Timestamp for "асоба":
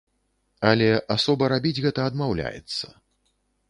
1.17-1.51